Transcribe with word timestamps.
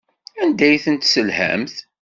Anda 0.41 0.65
ay 0.67 0.79
ten-tesselhamt? 0.83 1.75